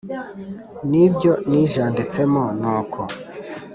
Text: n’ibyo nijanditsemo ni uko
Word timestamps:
n’ibyo 0.89 1.31
nijanditsemo 1.49 2.43
ni 2.59 2.67
uko 2.77 3.01